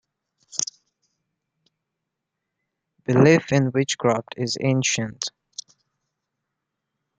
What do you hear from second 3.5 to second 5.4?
in witchcraft is ancient.